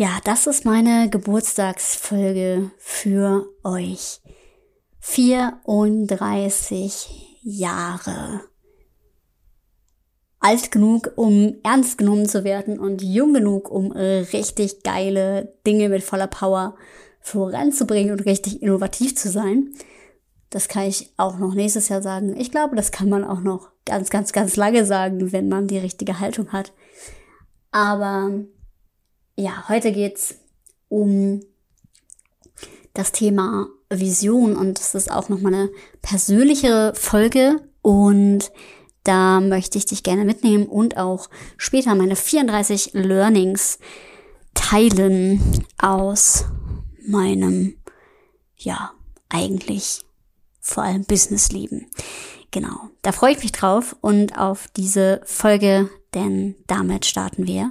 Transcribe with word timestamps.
Ja, 0.00 0.18
das 0.24 0.46
ist 0.46 0.64
meine 0.64 1.10
Geburtstagsfolge 1.10 2.70
für 2.78 3.46
euch. 3.62 4.22
34 5.00 7.38
Jahre. 7.42 8.40
Alt 10.38 10.70
genug, 10.70 11.12
um 11.16 11.56
ernst 11.62 11.98
genommen 11.98 12.26
zu 12.26 12.44
werden 12.44 12.80
und 12.80 13.02
jung 13.02 13.34
genug, 13.34 13.70
um 13.70 13.92
richtig 13.92 14.82
geile 14.84 15.52
Dinge 15.66 15.90
mit 15.90 16.02
voller 16.02 16.28
Power 16.28 16.76
voranzubringen 17.20 18.12
und 18.12 18.24
richtig 18.24 18.62
innovativ 18.62 19.14
zu 19.16 19.28
sein. 19.28 19.74
Das 20.48 20.68
kann 20.68 20.84
ich 20.84 21.12
auch 21.18 21.36
noch 21.36 21.52
nächstes 21.52 21.90
Jahr 21.90 22.00
sagen. 22.00 22.34
Ich 22.38 22.50
glaube, 22.50 22.74
das 22.74 22.90
kann 22.90 23.10
man 23.10 23.22
auch 23.22 23.40
noch 23.40 23.68
ganz, 23.84 24.08
ganz, 24.08 24.32
ganz 24.32 24.56
lange 24.56 24.86
sagen, 24.86 25.32
wenn 25.32 25.50
man 25.50 25.66
die 25.66 25.76
richtige 25.76 26.20
Haltung 26.20 26.52
hat. 26.52 26.72
Aber 27.70 28.46
ja, 29.40 29.68
heute 29.68 29.90
geht's 29.90 30.34
um 30.88 31.40
das 32.92 33.12
Thema 33.12 33.68
Vision 33.88 34.54
und 34.54 34.78
das 34.78 34.94
ist 34.94 35.10
auch 35.10 35.28
nochmal 35.28 35.54
eine 35.54 35.70
persönliche 36.02 36.92
Folge 36.94 37.56
und 37.80 38.52
da 39.02 39.40
möchte 39.40 39.78
ich 39.78 39.86
dich 39.86 40.02
gerne 40.02 40.26
mitnehmen 40.26 40.66
und 40.66 40.98
auch 40.98 41.30
später 41.56 41.94
meine 41.94 42.16
34 42.16 42.90
Learnings 42.92 43.78
teilen 44.52 45.64
aus 45.80 46.44
meinem, 47.06 47.78
ja, 48.56 48.92
eigentlich 49.30 50.02
vor 50.60 50.82
allem 50.82 51.04
Businessleben. 51.04 51.86
Genau, 52.50 52.90
da 53.00 53.12
freue 53.12 53.32
ich 53.32 53.42
mich 53.42 53.52
drauf 53.52 53.96
und 54.02 54.36
auf 54.36 54.68
diese 54.76 55.22
Folge, 55.24 55.88
denn 56.12 56.56
damit 56.66 57.06
starten 57.06 57.46
wir 57.46 57.70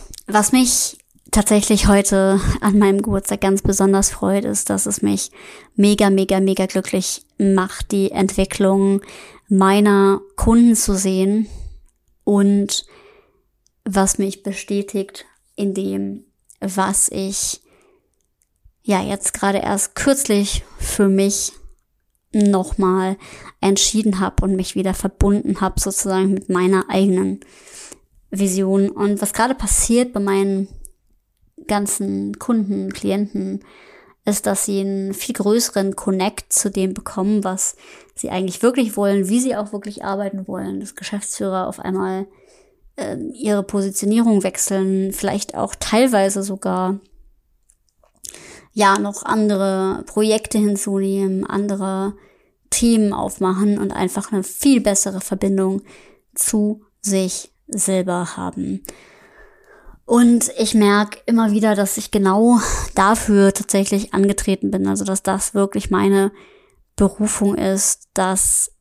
was 0.33 0.51
mich 0.51 0.97
tatsächlich 1.31 1.87
heute 1.87 2.39
an 2.61 2.77
meinem 2.77 3.01
Geburtstag 3.01 3.41
ganz 3.41 3.61
besonders 3.61 4.09
freut, 4.09 4.45
ist, 4.45 4.69
dass 4.69 4.85
es 4.85 5.01
mich 5.01 5.31
mega, 5.75 6.09
mega, 6.09 6.39
mega 6.39 6.65
glücklich 6.65 7.25
macht, 7.37 7.91
die 7.91 8.11
Entwicklung 8.11 9.01
meiner 9.47 10.21
Kunden 10.35 10.75
zu 10.75 10.95
sehen 10.95 11.47
und 12.23 12.85
was 13.83 14.17
mich 14.17 14.43
bestätigt 14.43 15.25
in 15.55 15.73
dem, 15.73 16.25
was 16.59 17.09
ich 17.09 17.61
ja 18.83 19.01
jetzt 19.01 19.33
gerade 19.33 19.59
erst 19.59 19.95
kürzlich 19.95 20.63
für 20.79 21.07
mich 21.07 21.53
nochmal 22.33 23.17
entschieden 23.59 24.19
habe 24.19 24.43
und 24.43 24.55
mich 24.55 24.75
wieder 24.75 24.93
verbunden 24.93 25.61
habe 25.61 25.79
sozusagen 25.79 26.33
mit 26.33 26.49
meiner 26.49 26.89
eigenen 26.89 27.41
Vision. 28.31 28.89
Und 28.89 29.21
was 29.21 29.33
gerade 29.33 29.55
passiert 29.55 30.13
bei 30.13 30.19
meinen 30.19 30.67
ganzen 31.67 32.39
Kunden, 32.39 32.91
Klienten, 32.91 33.63
ist, 34.25 34.45
dass 34.45 34.65
sie 34.65 34.81
einen 34.81 35.13
viel 35.13 35.33
größeren 35.33 35.95
Connect 35.95 36.53
zu 36.53 36.69
dem 36.69 36.93
bekommen, 36.93 37.43
was 37.43 37.75
sie 38.15 38.29
eigentlich 38.29 38.61
wirklich 38.61 38.95
wollen, 38.95 39.29
wie 39.29 39.39
sie 39.39 39.55
auch 39.55 39.73
wirklich 39.73 40.03
arbeiten 40.03 40.47
wollen. 40.47 40.79
Dass 40.79 40.95
Geschäftsführer 40.95 41.67
auf 41.67 41.79
einmal 41.79 42.27
äh, 42.97 43.17
ihre 43.33 43.63
Positionierung 43.63 44.43
wechseln, 44.43 45.11
vielleicht 45.11 45.55
auch 45.55 45.73
teilweise 45.79 46.43
sogar 46.43 46.99
ja 48.73 48.99
noch 48.99 49.23
andere 49.23 50.03
Projekte 50.05 50.57
hinzunehmen, 50.57 51.45
andere 51.45 52.13
Themen 52.69 53.13
aufmachen 53.13 53.77
und 53.77 53.91
einfach 53.91 54.31
eine 54.31 54.43
viel 54.43 54.81
bessere 54.81 55.19
Verbindung 55.19 55.81
zu 56.35 56.83
sich 57.01 57.51
selber 57.71 58.37
haben. 58.37 58.83
Und 60.05 60.51
ich 60.57 60.73
merke 60.73 61.19
immer 61.25 61.51
wieder, 61.51 61.75
dass 61.75 61.97
ich 61.97 62.11
genau 62.11 62.59
dafür 62.95 63.53
tatsächlich 63.53 64.13
angetreten 64.13 64.71
bin. 64.71 64.87
Also, 64.87 65.05
dass 65.05 65.23
das 65.23 65.53
wirklich 65.53 65.89
meine 65.89 66.31
Berufung 66.95 67.55
ist, 67.55 68.09
dass 68.13 68.71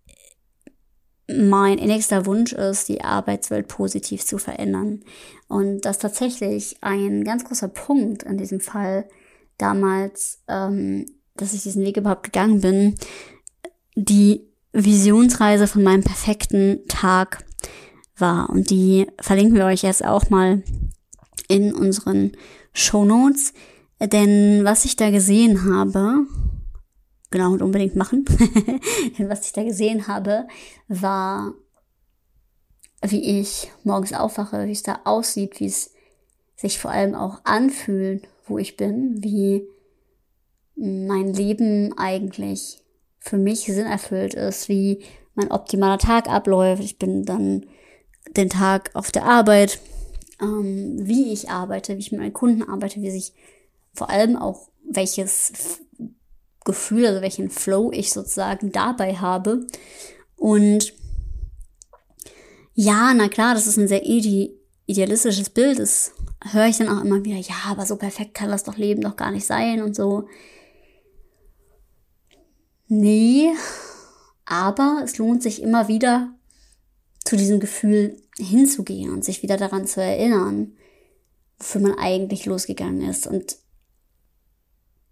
mein 1.28 1.78
innigster 1.78 2.26
Wunsch 2.26 2.52
ist, 2.52 2.88
die 2.88 3.02
Arbeitswelt 3.02 3.68
positiv 3.68 4.24
zu 4.26 4.38
verändern. 4.38 5.00
Und 5.48 5.82
dass 5.82 5.98
tatsächlich 5.98 6.76
ein 6.80 7.24
ganz 7.24 7.44
großer 7.44 7.68
Punkt 7.68 8.24
in 8.24 8.36
diesem 8.36 8.60
Fall 8.60 9.08
damals, 9.58 10.42
ähm, 10.48 11.06
dass 11.36 11.52
ich 11.52 11.62
diesen 11.62 11.84
Weg 11.84 11.96
überhaupt 11.96 12.24
gegangen 12.24 12.60
bin, 12.60 12.96
die 13.94 14.48
Visionsreise 14.72 15.66
von 15.66 15.82
meinem 15.82 16.02
perfekten 16.02 16.86
Tag 16.88 17.44
war. 18.20 18.50
Und 18.50 18.70
die 18.70 19.06
verlinken 19.20 19.56
wir 19.56 19.66
euch 19.66 19.82
jetzt 19.82 20.04
auch 20.04 20.30
mal 20.30 20.62
in 21.48 21.74
unseren 21.74 22.32
Show 22.72 23.04
Notes. 23.04 23.52
Denn 24.00 24.64
was 24.64 24.84
ich 24.84 24.96
da 24.96 25.10
gesehen 25.10 25.64
habe, 25.64 26.26
genau 27.30 27.52
und 27.52 27.62
unbedingt 27.62 27.96
machen, 27.96 28.24
was 29.18 29.46
ich 29.46 29.52
da 29.52 29.62
gesehen 29.62 30.06
habe, 30.06 30.46
war, 30.88 31.54
wie 33.02 33.40
ich 33.40 33.70
morgens 33.84 34.12
aufwache, 34.12 34.66
wie 34.66 34.72
es 34.72 34.82
da 34.82 35.00
aussieht, 35.04 35.60
wie 35.60 35.66
es 35.66 35.92
sich 36.56 36.78
vor 36.78 36.90
allem 36.90 37.14
auch 37.14 37.40
anfühlt, 37.44 38.28
wo 38.46 38.58
ich 38.58 38.76
bin, 38.76 39.22
wie 39.22 39.66
mein 40.76 41.32
Leben 41.32 41.96
eigentlich 41.98 42.82
für 43.18 43.36
mich 43.36 43.60
sinnerfüllt 43.60 44.34
ist, 44.34 44.68
wie 44.68 45.02
mein 45.34 45.50
optimaler 45.50 45.98
Tag 45.98 46.28
abläuft. 46.28 46.82
Ich 46.82 46.98
bin 46.98 47.24
dann 47.24 47.66
den 48.36 48.48
Tag 48.48 48.90
auf 48.94 49.10
der 49.10 49.24
Arbeit, 49.24 49.80
ähm, 50.40 50.96
wie 51.06 51.32
ich 51.32 51.50
arbeite, 51.50 51.96
wie 51.96 52.00
ich 52.00 52.12
mit 52.12 52.20
meinen 52.20 52.32
Kunden 52.32 52.62
arbeite, 52.62 53.00
wie 53.02 53.10
sich 53.10 53.32
vor 53.92 54.10
allem 54.10 54.36
auch 54.36 54.68
welches 54.88 55.80
Gefühl, 56.64 57.06
also 57.06 57.20
welchen 57.20 57.50
Flow 57.50 57.90
ich 57.92 58.12
sozusagen 58.12 58.72
dabei 58.72 59.16
habe. 59.16 59.66
Und 60.36 60.92
ja, 62.74 63.12
na 63.14 63.28
klar, 63.28 63.54
das 63.54 63.66
ist 63.66 63.76
ein 63.76 63.88
sehr 63.88 64.06
ide 64.06 64.54
idealistisches 64.86 65.50
Bild. 65.50 65.78
Das 65.78 66.12
höre 66.50 66.66
ich 66.66 66.78
dann 66.78 66.88
auch 66.88 67.04
immer 67.04 67.24
wieder, 67.24 67.36
ja, 67.36 67.54
aber 67.68 67.86
so 67.86 67.96
perfekt 67.96 68.34
kann 68.34 68.50
das 68.50 68.64
doch 68.64 68.76
Leben 68.76 69.02
doch 69.02 69.16
gar 69.16 69.30
nicht 69.30 69.46
sein 69.46 69.82
und 69.82 69.94
so. 69.94 70.28
Nee, 72.88 73.52
aber 74.46 75.02
es 75.04 75.16
lohnt 75.18 75.44
sich 75.44 75.62
immer 75.62 75.86
wieder 75.86 76.34
zu 77.30 77.36
diesem 77.36 77.60
Gefühl 77.60 78.16
hinzugehen 78.38 79.12
und 79.12 79.24
sich 79.24 79.44
wieder 79.44 79.56
daran 79.56 79.86
zu 79.86 80.02
erinnern, 80.02 80.72
wofür 81.58 81.80
man 81.80 81.96
eigentlich 81.96 82.44
losgegangen 82.44 83.08
ist. 83.08 83.28
Und 83.28 83.56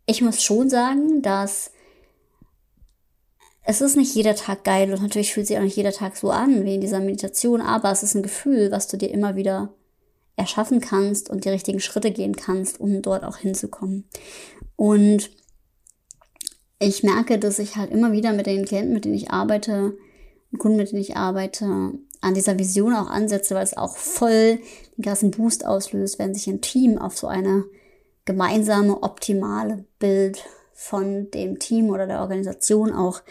ich 0.05 0.21
muss 0.21 0.43
schon 0.43 0.69
sagen, 0.69 1.23
dass 1.23 1.71
es 3.63 3.81
ist 3.81 3.97
nicht 3.97 4.17
jeder 4.17 4.35
Tag 4.35 4.65
geil 4.65 4.93
und 4.93 5.01
natürlich 5.01 5.33
fühlt 5.33 5.47
sich 5.47 5.59
auch 5.59 5.63
nicht 5.63 5.77
jeder 5.77 5.93
Tag 5.93 6.17
so 6.17 6.33
an 6.33 6.65
wie 6.65 6.75
in 6.75 6.81
dieser 6.81 6.99
Meditation, 6.99 7.61
aber 7.61 7.93
es 7.93 8.03
ist 8.03 8.17
ein 8.17 8.25
Gefühl, 8.25 8.73
was 8.73 8.89
du 8.89 8.97
dir 8.97 9.13
immer 9.13 9.37
wieder 9.37 9.73
erschaffen 10.35 10.81
kannst 10.81 11.31
und 11.31 11.45
die 11.45 11.51
richtigen 11.51 11.79
Schritte 11.79 12.11
gehen 12.11 12.35
kannst, 12.35 12.81
um 12.81 13.01
dort 13.01 13.23
auch 13.23 13.37
hinzukommen. 13.37 14.09
Und 14.75 15.31
ich 16.81 17.05
merke, 17.05 17.39
dass 17.39 17.61
ich 17.61 17.77
halt 17.77 17.93
immer 17.93 18.11
wieder 18.11 18.33
mit 18.33 18.47
den 18.47 18.65
Klienten, 18.65 18.93
mit 18.93 19.05
denen 19.05 19.15
ich 19.15 19.31
arbeite, 19.31 19.97
Kunden, 20.57 20.79
mit 20.79 20.91
denen 20.91 21.03
ich 21.03 21.17
arbeite, 21.17 21.93
an 22.21 22.35
dieser 22.35 22.59
Vision 22.59 22.95
auch 22.95 23.09
ansetze, 23.09 23.55
weil 23.55 23.65
es 23.65 23.77
auch 23.77 23.97
voll 23.97 24.59
den 24.97 25.03
ganzen 25.03 25.31
Boost 25.31 25.65
auslöst, 25.65 26.19
wenn 26.19 26.35
sich 26.35 26.49
ein 26.49 26.61
Team 26.61 26.99
auf 26.99 27.17
so 27.17 27.27
eine 27.27 27.65
gemeinsame, 28.25 29.03
optimale 29.03 29.85
Bild 29.99 30.45
von 30.73 31.31
dem 31.31 31.59
Team 31.59 31.91
oder 31.91 32.07
der 32.07 32.21
Organisation 32.21 32.93
auch 32.93 33.23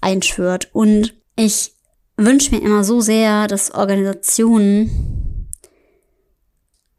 einschwört. 0.00 0.70
Und 0.72 1.14
ich 1.36 1.74
wünsche 2.16 2.54
mir 2.54 2.62
immer 2.62 2.84
so 2.84 3.00
sehr, 3.00 3.46
dass 3.46 3.74
Organisationen 3.74 5.48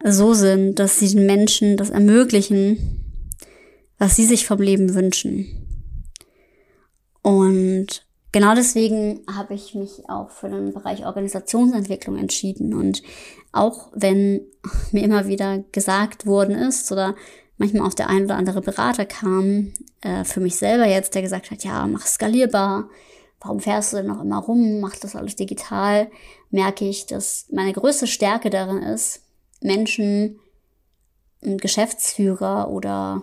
so 0.04 0.34
sind, 0.34 0.80
dass 0.80 1.00
sie 1.00 1.10
den 1.10 1.26
Menschen 1.26 1.78
das 1.78 1.90
ermöglichen, 1.90 3.04
was 3.98 4.16
sie 4.16 4.26
sich 4.26 4.46
vom 4.46 4.60
Leben 4.62 4.96
wünschen. 4.96 5.64
Und 7.22 8.03
genau 8.34 8.54
deswegen 8.56 9.22
habe 9.34 9.54
ich 9.54 9.74
mich 9.76 10.10
auch 10.10 10.30
für 10.30 10.50
den 10.50 10.74
Bereich 10.74 11.06
Organisationsentwicklung 11.06 12.18
entschieden. 12.18 12.74
Und 12.74 13.02
Auch 13.54 13.88
wenn 13.94 14.42
mir 14.92 15.04
immer 15.04 15.28
wieder 15.28 15.60
gesagt 15.72 16.26
worden 16.26 16.56
ist 16.56 16.92
oder 16.92 17.16
manchmal 17.58 17.88
auch 17.88 17.94
der 17.94 18.10
ein 18.10 18.26
oder 18.26 18.36
andere 18.36 18.60
Berater 18.60 19.06
kam, 19.06 19.72
äh, 20.02 20.26
für 20.26 20.42
mich 20.42 20.58
selber 20.58 20.86
jetzt, 20.86 21.16
der 21.16 21.22
gesagt 21.22 21.52
hat, 21.52 21.64
ja, 21.64 21.88
mach 21.88 22.06
skalierbar, 22.06 22.90
warum 23.40 23.60
fährst 23.62 23.94
du 23.94 23.98
denn 23.98 24.08
noch 24.08 24.22
immer 24.22 24.40
rum, 24.40 24.80
mach 24.82 24.96
das 24.96 25.16
alles 25.16 25.36
digital, 25.36 26.10
merke 26.50 26.86
ich, 26.86 27.06
dass 27.06 27.46
meine 27.52 27.74
größte 27.74 28.08
Stärke 28.08 28.50
darin 28.50 28.82
ist, 28.82 29.22
Menschen, 29.62 30.40
Geschäftsführer 31.42 32.70
oder 32.70 33.22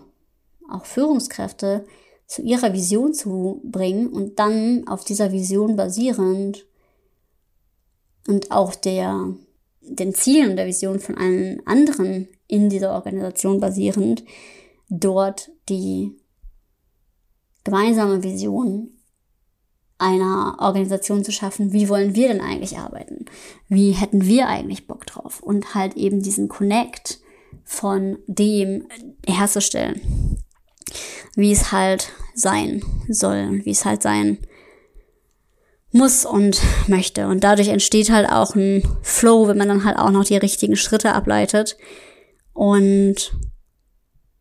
auch 0.70 0.84
Führungskräfte 0.84 1.86
zu 2.30 2.42
ihrer 2.42 2.72
Vision 2.72 3.12
zu 3.12 3.60
bringen 3.64 4.06
und 4.06 4.38
dann 4.38 4.86
auf 4.86 5.04
dieser 5.04 5.32
Vision 5.32 5.74
basierend 5.74 6.64
und 8.28 8.52
auch 8.52 8.76
der, 8.76 9.34
den 9.80 10.14
Zielen 10.14 10.56
der 10.56 10.68
Vision 10.68 11.00
von 11.00 11.18
allen 11.18 11.60
anderen 11.66 12.28
in 12.46 12.70
dieser 12.70 12.92
Organisation 12.92 13.58
basierend, 13.58 14.22
dort 14.88 15.50
die 15.68 16.12
gemeinsame 17.64 18.22
Vision 18.22 18.92
einer 19.98 20.54
Organisation 20.60 21.24
zu 21.24 21.32
schaffen, 21.32 21.72
wie 21.72 21.88
wollen 21.88 22.14
wir 22.14 22.28
denn 22.28 22.40
eigentlich 22.40 22.78
arbeiten? 22.78 23.24
Wie 23.68 23.90
hätten 23.90 24.24
wir 24.24 24.46
eigentlich 24.46 24.86
Bock 24.86 25.04
drauf? 25.04 25.42
Und 25.42 25.74
halt 25.74 25.96
eben 25.96 26.22
diesen 26.22 26.46
Connect 26.46 27.18
von 27.64 28.18
dem 28.28 28.86
herzustellen, 29.26 30.00
wie 31.36 31.52
es 31.52 31.72
halt 31.72 32.10
sein 32.34 32.82
soll 33.08 33.46
und 33.48 33.66
wie 33.66 33.70
es 33.70 33.84
halt 33.84 34.02
sein 34.02 34.38
muss 35.92 36.24
und 36.24 36.60
möchte. 36.86 37.26
Und 37.26 37.42
dadurch 37.42 37.68
entsteht 37.68 38.10
halt 38.10 38.28
auch 38.28 38.54
ein 38.54 38.82
Flow, 39.02 39.48
wenn 39.48 39.58
man 39.58 39.68
dann 39.68 39.84
halt 39.84 39.98
auch 39.98 40.10
noch 40.10 40.24
die 40.24 40.36
richtigen 40.36 40.76
Schritte 40.76 41.12
ableitet. 41.12 41.76
Und 42.52 43.32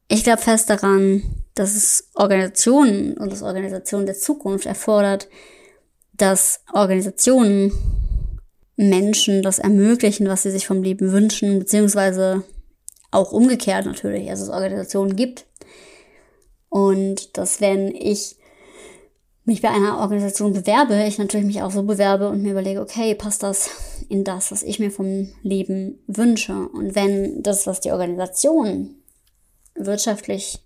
ich 0.07 0.23
glaube 0.23 0.41
fest 0.41 0.69
daran, 0.69 1.23
dass 1.55 1.75
es 1.75 2.09
Organisationen 2.15 3.17
und 3.17 3.31
das 3.31 3.41
Organisation 3.41 4.05
der 4.05 4.15
Zukunft 4.15 4.65
erfordert, 4.65 5.27
dass 6.13 6.61
Organisationen 6.73 7.71
Menschen 8.75 9.41
das 9.41 9.59
ermöglichen, 9.59 10.27
was 10.27 10.43
sie 10.43 10.51
sich 10.51 10.65
vom 10.65 10.83
Leben 10.83 11.11
wünschen, 11.11 11.59
beziehungsweise 11.59 12.43
auch 13.11 13.31
umgekehrt 13.31 13.85
natürlich, 13.85 14.29
also 14.29 14.43
es 14.43 14.49
Organisationen 14.49 15.15
gibt. 15.15 15.45
Und 16.69 17.37
dass 17.37 17.61
wenn 17.61 17.93
ich 17.93 18.37
mich 19.43 19.61
bei 19.61 19.69
einer 19.69 19.97
Organisation 19.97 20.53
bewerbe, 20.53 21.03
ich 21.07 21.17
natürlich 21.17 21.45
mich 21.45 21.61
auch 21.61 21.71
so 21.71 21.83
bewerbe 21.83 22.29
und 22.29 22.43
mir 22.43 22.51
überlege, 22.51 22.81
okay, 22.81 23.15
passt 23.15 23.43
das 23.43 23.71
in 24.07 24.23
das, 24.23 24.51
was 24.51 24.63
ich 24.63 24.79
mir 24.79 24.91
vom 24.91 25.29
Leben 25.41 25.99
wünsche? 26.07 26.69
Und 26.69 26.95
wenn 26.95 27.41
das, 27.41 27.67
was 27.67 27.81
die 27.81 27.91
Organisation 27.91 28.95
wirtschaftlich 29.75 30.59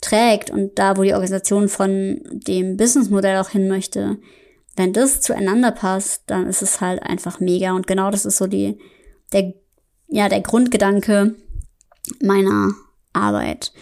trägt 0.00 0.50
und 0.50 0.78
da, 0.78 0.96
wo 0.96 1.02
die 1.02 1.12
Organisation 1.12 1.68
von 1.68 2.20
dem 2.30 2.76
Businessmodell 2.76 3.38
auch 3.38 3.50
hin 3.50 3.68
möchte, 3.68 4.18
wenn 4.76 4.92
das 4.92 5.20
zueinander 5.20 5.72
passt, 5.72 6.22
dann 6.26 6.46
ist 6.46 6.62
es 6.62 6.80
halt 6.80 7.02
einfach 7.02 7.40
mega. 7.40 7.72
Und 7.72 7.86
genau 7.86 8.10
das 8.10 8.24
ist 8.24 8.38
so 8.38 8.46
die, 8.46 8.78
der, 9.32 9.52
ja, 10.08 10.28
der 10.28 10.40
Grundgedanke 10.40 11.34
meiner 12.22 12.72
Arbeit. 13.12 13.72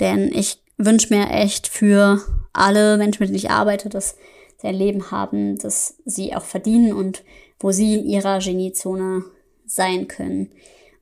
Denn 0.00 0.32
ich 0.32 0.62
wünsche 0.78 1.12
mir 1.12 1.30
echt 1.30 1.68
für 1.68 2.22
alle 2.52 2.96
Menschen, 2.96 3.20
mit 3.20 3.28
denen 3.28 3.36
ich 3.36 3.50
arbeite, 3.50 3.88
dass 3.88 4.16
sie 4.56 4.68
ein 4.68 4.74
Leben 4.74 5.10
haben, 5.10 5.58
das 5.58 5.96
sie 6.04 6.34
auch 6.34 6.44
verdienen 6.44 6.92
und 6.92 7.22
wo 7.60 7.72
sie 7.72 7.98
in 7.98 8.06
ihrer 8.06 8.38
Geniezone 8.38 9.24
sein 9.66 10.08
können. 10.08 10.50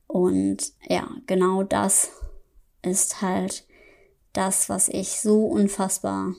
Und 0.06 0.73
ja, 0.88 1.08
genau 1.26 1.62
das 1.62 2.11
ist 2.82 3.23
halt 3.23 3.64
das, 4.32 4.69
was 4.69 4.88
ich 4.88 5.20
so 5.20 5.46
unfassbar 5.46 6.34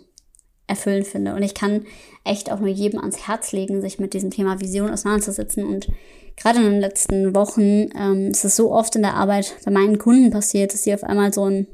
erfüllend 0.67 1.07
finde. 1.07 1.33
Und 1.33 1.43
ich 1.43 1.53
kann 1.53 1.85
echt 2.23 2.51
auch 2.51 2.59
nur 2.59 2.69
jedem 2.69 2.99
ans 2.99 3.27
Herz 3.27 3.51
legen, 3.51 3.81
sich 3.81 3.99
mit 3.99 4.13
diesem 4.13 4.31
Thema 4.31 4.59
Vision 4.59 4.91
auseinanderzusetzen. 4.91 5.65
Und 5.65 5.87
gerade 6.35 6.59
in 6.59 6.65
den 6.65 6.79
letzten 6.79 7.33
Wochen 7.33 7.89
ähm, 7.95 8.31
ist 8.31 8.45
es 8.45 8.55
so 8.55 8.71
oft 8.71 8.95
in 8.95 9.01
der 9.01 9.15
Arbeit 9.15 9.55
bei 9.65 9.71
meinen 9.71 9.97
Kunden 9.97 10.29
passiert, 10.29 10.73
dass 10.73 10.83
sie 10.83 10.93
auf 10.93 11.03
einmal 11.03 11.33
so 11.33 11.45
ein, 11.45 11.67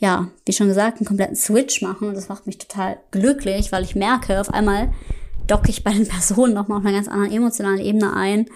ja, 0.00 0.28
wie 0.44 0.52
schon 0.52 0.66
gesagt, 0.66 0.98
einen 0.98 1.06
kompletten 1.06 1.36
Switch 1.36 1.80
machen. 1.80 2.08
Und 2.08 2.14
das 2.14 2.28
macht 2.28 2.46
mich 2.46 2.58
total 2.58 2.98
glücklich, 3.12 3.70
weil 3.70 3.84
ich 3.84 3.94
merke, 3.94 4.40
auf 4.40 4.52
einmal 4.52 4.92
docke 5.46 5.70
ich 5.70 5.84
bei 5.84 5.92
den 5.92 6.08
Personen 6.08 6.54
nochmal 6.54 6.78
auf 6.78 6.84
einer 6.84 6.96
ganz 6.96 7.08
anderen 7.08 7.32
emotionalen 7.32 7.80
Ebene 7.80 8.14
ein 8.14 8.46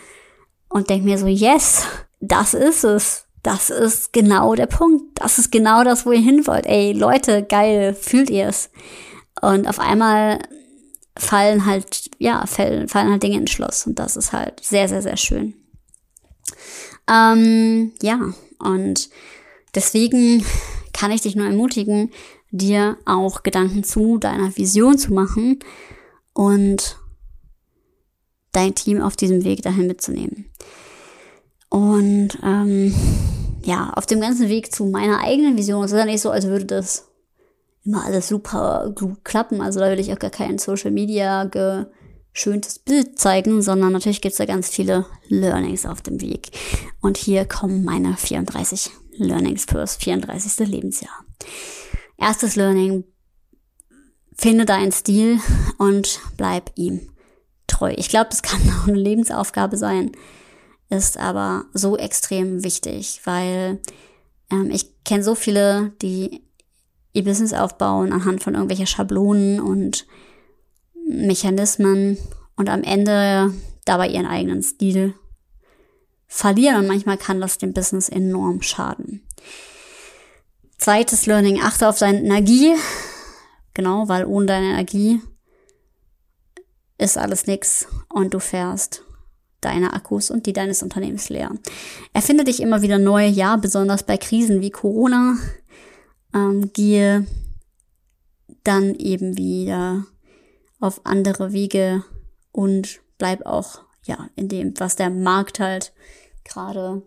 und 0.69 0.91
denke 0.91 1.05
mir 1.05 1.19
so, 1.19 1.27
yes, 1.27 1.87
das 2.21 2.55
ist 2.55 2.83
es 2.85 3.25
das 3.45 3.69
ist 3.69 4.15
genau 4.15 4.55
der 4.55 4.67
Punkt. 4.67 5.21
Das 5.21 5.39
ist 5.39 5.53
genau 5.53 5.85
das, 5.85 6.07
wo 6.07 6.13
ihr 6.13 6.21
hin 6.21 6.47
wollt. 6.47 6.67
Ey, 6.67 6.93
Leute, 6.93 7.43
geil, 7.43 7.95
fühlt 7.95 8.31
ihr 8.31 8.49
es? 8.49 8.71
Und 9.41 9.69
auf 9.69 9.79
einmal 9.79 10.39
fallen 11.17 11.67
halt, 11.67 12.11
ja, 12.19 12.47
fallen, 12.47 12.89
fallen 12.89 13.11
halt 13.11 13.23
Dinge 13.23 13.37
ins 13.37 13.51
Schloss. 13.51 13.87
Und 13.87 13.99
das 13.99 14.17
ist 14.17 14.33
halt 14.33 14.65
sehr, 14.65 14.89
sehr, 14.89 15.03
sehr 15.03 15.19
schön. 15.19 15.53
Ähm, 17.07 17.93
ja, 18.01 18.33
und 18.59 19.11
deswegen 19.75 20.43
kann 20.95 21.11
ich 21.11 21.21
dich 21.21 21.37
nur 21.37 21.47
ermutigen, 21.47 22.11
dir 22.51 22.97
auch 23.05 23.43
Gedanken 23.43 23.85
zu 23.85 24.17
deiner 24.17 24.57
Vision 24.57 24.97
zu 24.97 25.13
machen 25.13 25.59
und 26.33 26.97
dein 28.53 28.75
Team 28.75 29.03
auf 29.03 29.17
diesem 29.17 29.45
Weg 29.45 29.63
dahin 29.63 29.89
mitzunehmen. 29.89 30.47
Und 31.69 32.39
ähm, 32.43 32.95
ja, 33.65 33.93
auf 33.95 34.07
dem 34.07 34.21
ganzen 34.21 34.49
Weg 34.49 34.73
zu 34.73 34.87
meiner 34.87 35.21
eigenen 35.21 35.57
Vision, 35.59 35.85
es 35.85 35.93
ist 35.93 35.99
ja 35.99 36.05
nicht 36.05 36.21
so, 36.21 36.31
als 36.31 36.47
würde 36.47 36.65
das 36.65 37.09
immer 37.85 38.05
alles 38.05 38.29
super 38.29 38.93
gut 38.95 39.25
klappen. 39.25 39.61
Also 39.61 39.81
da 39.81 39.91
will 39.91 39.99
ich 39.99 40.13
auch 40.13 40.19
gar 40.19 40.31
kein 40.31 40.59
Social 40.59 40.93
Media 40.93 41.51
geschöntes 42.33 42.79
Bild 42.79 43.19
zeigen, 43.19 43.63
sondern 43.63 43.93
natürlich 43.93 44.21
gibt 44.21 44.33
es 44.33 44.39
da 44.39 44.45
ganz 44.45 44.69
viele 44.69 45.07
Learnings 45.29 45.85
auf 45.85 46.01
dem 46.03 46.21
Weg. 46.21 46.51
Und 47.01 47.17
hier 47.17 47.45
kommen 47.45 47.85
meine 47.85 48.17
34 48.17 48.91
Learnings 49.17 49.65
fürs 49.65 49.97
34. 49.97 50.67
Lebensjahr. 50.67 51.25
Erstes 52.17 52.57
Learning, 52.57 53.05
finde 54.37 54.65
deinen 54.65 54.93
Stil 54.93 55.41
und 55.79 56.21
bleib 56.37 56.71
ihm 56.77 57.11
treu. 57.67 57.93
Ich 57.97 58.09
glaube, 58.09 58.31
das 58.31 58.43
kann 58.43 58.61
auch 58.81 58.89
eine 58.89 58.99
Lebensaufgabe 58.99 59.77
sein 59.77 60.13
ist 60.95 61.19
aber 61.19 61.65
so 61.73 61.97
extrem 61.97 62.63
wichtig, 62.65 63.21
weil 63.25 63.81
ähm, 64.51 64.71
ich 64.71 65.05
kenne 65.05 65.23
so 65.23 65.35
viele, 65.35 65.93
die 66.03 66.43
ihr 67.13 67.25
Business 67.25 67.53
aufbauen 67.53 68.13
anhand 68.13 68.43
von 68.43 68.55
irgendwelcher 68.55 68.87
Schablonen 68.87 69.61
und 69.61 70.07
Mechanismen 71.07 72.19
und 72.57 72.69
am 72.69 72.83
Ende 72.83 73.53
dabei 73.85 74.09
ihren 74.09 74.27
eigenen 74.27 74.63
Stil 74.63 75.15
verlieren 76.35 76.79
und 76.79 76.89
manchmal 76.89 77.17
kann 77.17 77.41
das 77.41 77.59
dem 77.59 77.73
Business 77.73 78.09
enorm 78.09 78.61
schaden. 78.61 79.23
Zweites 80.79 81.27
Learning, 81.27 81.61
achte 81.63 81.89
auf 81.89 81.99
deine 82.01 82.19
Energie. 82.19 82.75
Genau, 83.73 84.09
weil 84.09 84.25
ohne 84.25 84.47
deine 84.47 84.71
Energie 84.71 85.21
ist 86.99 87.17
alles 87.17 87.47
nix 87.47 87.87
und 88.09 88.35
du 88.35 88.41
fährst 88.41 89.05
deine 89.61 89.93
Akkus 89.93 90.31
und 90.31 90.47
die 90.47 90.53
deines 90.53 90.83
Unternehmens 90.83 91.29
leer. 91.29 91.53
Erfinde 92.13 92.43
dich 92.43 92.61
immer 92.61 92.83
wieder 92.83 92.99
neu, 92.99 93.27
ja, 93.27 93.55
besonders 93.57 94.03
bei 94.03 94.17
Krisen 94.17 94.61
wie 94.61 94.71
Corona. 94.71 95.37
Ähm, 96.35 96.73
gehe 96.73 97.27
dann 98.65 98.97
eben 98.97 99.37
wieder 99.37 100.05
auf 100.81 101.01
andere 101.05 101.53
Wege 101.53 102.03
und 102.51 103.01
bleib 103.19 103.47
auch, 103.47 103.83
ja, 104.05 104.29
in 104.35 104.49
dem, 104.49 104.75
was 104.79 104.97
der 104.97 105.11
Markt 105.11 105.61
halt 105.61 105.93
gerade 106.45 107.03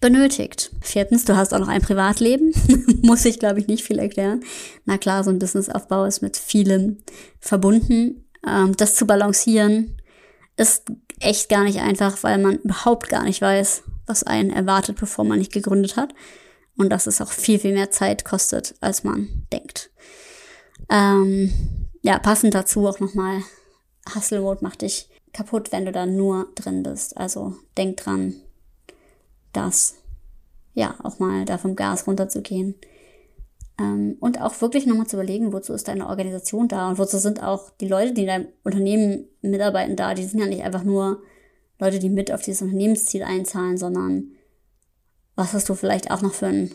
benötigt. 0.00 0.70
Viertens, 0.80 1.24
du 1.24 1.36
hast 1.36 1.52
auch 1.52 1.58
noch 1.58 1.68
ein 1.68 1.82
Privatleben. 1.82 2.52
Muss 3.02 3.24
ich, 3.24 3.38
glaube 3.38 3.60
ich, 3.60 3.66
nicht 3.66 3.84
viel 3.84 3.98
erklären. 3.98 4.44
Na 4.84 4.98
klar, 4.98 5.24
so 5.24 5.30
ein 5.30 5.38
Businessaufbau 5.38 6.04
ist 6.04 6.22
mit 6.22 6.36
vielem 6.36 6.98
verbunden. 7.40 8.24
Ähm, 8.46 8.76
das 8.76 8.94
zu 8.94 9.06
balancieren 9.06 10.00
ist 10.56 10.84
echt 11.20 11.48
gar 11.48 11.64
nicht 11.64 11.80
einfach, 11.80 12.22
weil 12.22 12.38
man 12.38 12.56
überhaupt 12.56 13.08
gar 13.08 13.24
nicht 13.24 13.40
weiß, 13.40 13.84
was 14.06 14.24
einen 14.24 14.50
erwartet, 14.50 14.98
bevor 14.98 15.24
man 15.24 15.38
nicht 15.38 15.52
gegründet 15.52 15.96
hat. 15.96 16.14
Und 16.76 16.90
dass 16.90 17.08
es 17.08 17.20
auch 17.20 17.32
viel, 17.32 17.58
viel 17.58 17.74
mehr 17.74 17.90
Zeit 17.90 18.24
kostet, 18.24 18.76
als 18.80 19.02
man 19.02 19.46
denkt. 19.52 19.90
Ähm, 20.88 21.52
ja, 22.02 22.18
passend 22.20 22.54
dazu 22.54 22.86
auch 22.86 23.00
nochmal, 23.00 23.42
Mode 24.30 24.62
macht 24.62 24.82
dich 24.82 25.08
kaputt, 25.38 25.70
wenn 25.70 25.86
du 25.86 25.92
da 25.92 26.04
nur 26.04 26.48
drin 26.56 26.82
bist. 26.82 27.16
Also 27.16 27.54
denk 27.76 27.98
dran, 27.98 28.34
dass, 29.52 29.94
ja, 30.74 30.96
auch 31.04 31.20
mal 31.20 31.44
da 31.44 31.58
vom 31.58 31.76
Gas 31.76 32.06
runterzugehen. 32.08 32.74
Ähm, 33.78 34.16
und 34.18 34.40
auch 34.40 34.60
wirklich 34.60 34.84
nochmal 34.84 35.06
zu 35.06 35.16
überlegen, 35.16 35.52
wozu 35.52 35.72
ist 35.72 35.86
deine 35.86 36.08
Organisation 36.08 36.66
da 36.66 36.88
und 36.88 36.98
wozu 36.98 37.18
sind 37.18 37.42
auch 37.42 37.70
die 37.80 37.86
Leute, 37.86 38.12
die 38.12 38.22
in 38.22 38.26
deinem 38.26 38.48
Unternehmen 38.64 39.26
mitarbeiten, 39.40 39.94
da. 39.94 40.14
Die 40.14 40.24
sind 40.24 40.40
ja 40.40 40.46
nicht 40.46 40.64
einfach 40.64 40.82
nur 40.82 41.22
Leute, 41.78 42.00
die 42.00 42.10
mit 42.10 42.32
auf 42.32 42.42
dieses 42.42 42.62
Unternehmensziel 42.62 43.22
einzahlen, 43.22 43.78
sondern 43.78 44.32
was 45.36 45.52
hast 45.52 45.68
du 45.68 45.74
vielleicht 45.76 46.10
auch 46.10 46.20
noch 46.20 46.34
für 46.34 46.46
einen 46.46 46.74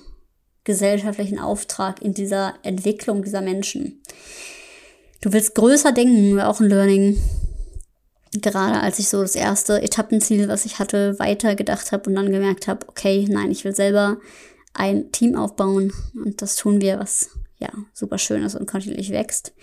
gesellschaftlichen 0.64 1.38
Auftrag 1.38 2.02
in 2.02 2.14
dieser 2.14 2.54
Entwicklung 2.64 3.24
dieser 3.24 3.42
Menschen. 3.42 4.02
Du 5.20 5.34
willst 5.34 5.56
größer 5.56 5.92
denken, 5.92 6.40
auch 6.40 6.62
ein 6.62 6.70
Learning. 6.70 7.18
Gerade 8.42 8.80
als 8.80 9.00
ich 9.00 9.10
so 9.10 9.22
das 9.22 9.36
erste 9.36 9.82
Etappenziel, 9.82 10.48
was 10.48 10.66
ich 10.66 10.80
hatte, 10.80 11.18
weiter 11.20 11.56
gedacht 11.56 11.92
habe 11.92 12.10
und 12.10 12.16
dann 12.16 12.32
gemerkt 12.32 12.68
habe, 12.68 12.88
okay, 12.88 13.28
nein, 13.30 13.52
ich 13.52 13.64
will 13.64 13.76
selber 13.76 14.18
ein 14.74 15.12
Team 15.12 15.36
aufbauen 15.36 15.94
und 16.16 16.42
das 16.42 16.56
tun 16.56 16.82
wir, 16.82 17.00
was 17.00 17.30
ja 17.60 17.70
super 17.94 18.18
schön 18.18 18.44
ist 18.44 18.56
und 18.56 18.66
kontinuierlich 18.66 19.12
wächst. 19.12 19.54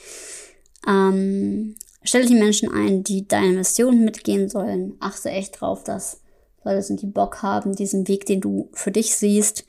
Ähm, 0.87 1.75
stelle 2.03 2.27
die 2.27 2.35
Menschen 2.35 2.71
ein, 2.71 3.03
die 3.03 3.27
deine 3.27 3.59
Mission 3.59 4.05
mitgehen 4.05 4.49
sollen. 4.49 4.95
Achte 5.00 5.31
echt 5.31 5.61
drauf, 5.61 5.85
dass 5.85 6.21
Leute 6.65 6.83
sind, 6.83 7.03
die 7.03 7.07
Bock 7.07 7.43
haben, 7.43 7.75
diesen 7.75 8.07
Weg, 8.09 8.27
den 8.27 8.41
du 8.41 8.71
für 8.73 8.91
dich 8.91 9.15
siehst, 9.17 9.65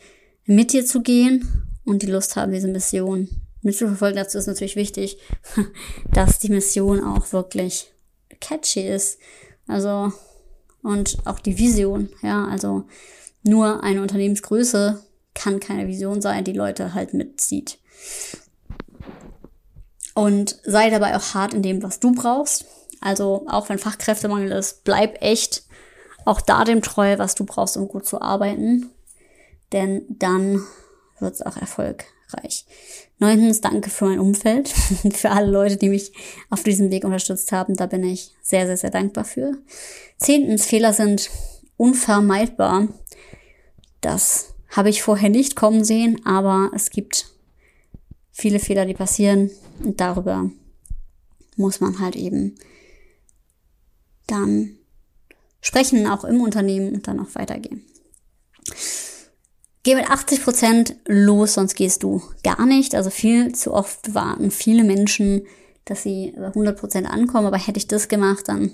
mit 0.45 0.73
dir 0.73 0.85
zu 0.85 1.01
gehen 1.01 1.65
und 1.85 2.01
die 2.01 2.07
Lust 2.07 2.35
haben, 2.35 2.51
diese 2.51 2.67
Mission 2.67 3.29
mitzuverfolgen. 3.61 4.17
Dazu 4.17 4.37
ist 4.37 4.47
natürlich 4.47 4.75
wichtig, 4.75 5.17
dass 6.13 6.39
die 6.39 6.51
Mission 6.51 7.03
auch 7.03 7.31
wirklich 7.33 7.93
catchy 8.41 8.87
ist. 8.87 9.19
Also, 9.67 10.11
und 10.83 11.17
auch 11.25 11.39
die 11.39 11.57
Vision, 11.57 12.09
ja, 12.21 12.45
also 12.45 12.83
nur 13.43 13.83
eine 13.83 14.01
Unternehmensgröße 14.01 15.03
kann 15.33 15.59
keine 15.59 15.87
Vision 15.87 16.21
sein, 16.21 16.43
die 16.43 16.53
Leute 16.53 16.93
halt 16.93 17.13
mitzieht. 17.13 17.79
Und 20.13 20.59
sei 20.63 20.89
dabei 20.89 21.15
auch 21.15 21.33
hart 21.33 21.53
in 21.53 21.63
dem, 21.63 21.83
was 21.83 21.99
du 21.99 22.11
brauchst. 22.11 22.65
Also 22.99 23.45
auch 23.47 23.69
wenn 23.69 23.79
Fachkräftemangel 23.79 24.51
ist, 24.51 24.83
bleib 24.83 25.21
echt 25.21 25.63
auch 26.25 26.41
da 26.41 26.63
dem 26.63 26.81
treu, 26.81 27.17
was 27.17 27.33
du 27.35 27.45
brauchst, 27.45 27.77
um 27.77 27.87
gut 27.87 28.05
zu 28.05 28.21
arbeiten. 28.21 28.91
Denn 29.71 30.05
dann 30.09 30.63
wird 31.19 31.33
es 31.33 31.41
auch 31.41 31.57
erfolgreich. 32.31 32.65
Neuntens, 33.19 33.61
danke 33.61 33.89
für 33.89 34.05
mein 34.05 34.19
Umfeld, 34.19 34.69
für 35.13 35.31
alle 35.31 35.51
Leute, 35.51 35.77
die 35.77 35.89
mich 35.89 36.11
auf 36.49 36.63
diesem 36.63 36.91
Weg 36.91 37.03
unterstützt 37.03 37.51
haben. 37.51 37.75
Da 37.75 37.85
bin 37.85 38.03
ich 38.03 38.31
sehr, 38.41 38.65
sehr, 38.65 38.77
sehr 38.77 38.89
dankbar 38.89 39.25
für. 39.25 39.57
Zehntens, 40.17 40.65
Fehler 40.65 40.93
sind 40.93 41.29
unvermeidbar. 41.77 42.87
Das 44.01 44.53
habe 44.69 44.89
ich 44.89 45.03
vorher 45.03 45.29
nicht 45.29 45.55
kommen 45.55 45.83
sehen, 45.83 46.25
aber 46.25 46.71
es 46.73 46.89
gibt 46.89 47.27
viele 48.31 48.59
Fehler, 48.59 48.85
die 48.85 48.93
passieren 48.93 49.51
und 49.83 49.99
darüber 49.99 50.49
muss 51.57 51.81
man 51.81 51.99
halt 51.99 52.15
eben 52.15 52.55
dann 54.27 54.77
sprechen, 55.59 56.07
auch 56.07 56.23
im 56.23 56.41
Unternehmen 56.41 56.93
und 56.93 57.07
dann 57.07 57.19
auch 57.19 57.35
weitergehen. 57.35 57.85
Geh 59.83 59.95
mit 59.95 60.09
80 60.09 60.43
Prozent 60.43 60.95
los, 61.07 61.55
sonst 61.55 61.75
gehst 61.75 62.03
du 62.03 62.21
gar 62.43 62.65
nicht. 62.65 62.93
Also 62.93 63.09
viel 63.09 63.53
zu 63.55 63.73
oft 63.73 64.13
warten 64.13 64.51
viele 64.51 64.83
Menschen, 64.83 65.47
dass 65.85 66.03
sie 66.03 66.35
100 66.37 66.79
Prozent 66.79 67.09
ankommen. 67.09 67.47
Aber 67.47 67.57
hätte 67.57 67.79
ich 67.79 67.87
das 67.87 68.07
gemacht, 68.07 68.47
dann 68.47 68.71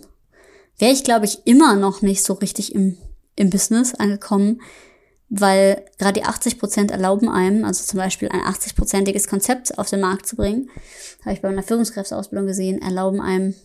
wäre 0.77 0.91
ich, 0.91 1.03
glaube 1.03 1.25
ich, 1.25 1.45
immer 1.45 1.75
noch 1.75 2.01
nicht 2.01 2.23
so 2.23 2.33
richtig 2.33 2.75
im, 2.75 2.97
im 3.35 3.49
Business 3.49 3.95
angekommen, 3.95 4.61
weil 5.29 5.85
gerade 5.97 6.19
die 6.19 6.25
80 6.25 6.59
Prozent 6.59 6.91
erlauben 6.91 7.29
einem, 7.29 7.63
also 7.65 7.83
zum 7.83 7.97
Beispiel 7.97 8.29
ein 8.29 8.41
80-prozentiges 8.41 9.27
Konzept 9.27 9.77
auf 9.77 9.89
den 9.89 10.01
Markt 10.01 10.25
zu 10.25 10.35
bringen, 10.35 10.69
habe 11.21 11.33
ich 11.33 11.41
bei 11.41 11.49
einer 11.49 11.63
Führungskräfteausbildung 11.63 12.47
gesehen, 12.47 12.81
erlauben 12.81 13.21
einem, 13.21 13.55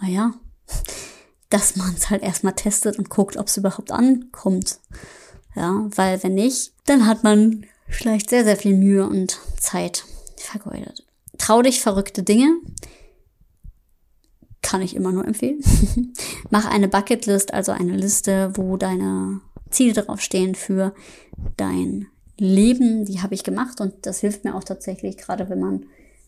naja, 0.00 0.34
dass 1.50 1.76
man 1.76 1.94
es 1.94 2.10
halt 2.10 2.22
erstmal 2.22 2.54
testet 2.54 2.98
und 2.98 3.08
guckt, 3.08 3.36
ob 3.36 3.48
es 3.48 3.56
überhaupt 3.56 3.90
ankommt. 3.90 4.78
Ja, 5.56 5.88
weil 5.96 6.22
wenn 6.22 6.34
nicht, 6.34 6.72
dann 6.86 7.06
hat 7.06 7.24
man 7.24 7.66
vielleicht 7.88 8.30
sehr, 8.30 8.44
sehr 8.44 8.56
viel 8.56 8.76
Mühe 8.76 9.06
und 9.06 9.38
Zeit 9.58 10.04
vergeudet. 10.36 11.04
Trau 11.38 11.62
dich 11.62 11.80
verrückte 11.80 12.22
Dinge. 12.22 12.48
Kann 14.62 14.82
ich 14.82 14.94
immer 14.94 15.10
nur 15.10 15.26
empfehlen. 15.26 15.62
Mach 16.50 16.66
eine 16.66 16.88
Bucketlist, 16.88 17.52
also 17.52 17.72
eine 17.72 17.96
Liste, 17.96 18.52
wo 18.54 18.76
deine 18.76 19.40
Ziele 19.70 19.94
draufstehen 19.94 20.54
für 20.54 20.94
dein 21.56 22.06
Leben. 22.36 23.04
Die 23.04 23.22
habe 23.22 23.34
ich 23.34 23.42
gemacht 23.42 23.80
und 23.80 24.06
das 24.06 24.20
hilft 24.20 24.44
mir 24.44 24.54
auch 24.54 24.64
tatsächlich, 24.64 25.16
gerade 25.16 25.48
wenn 25.48 25.60
man, 25.60 25.86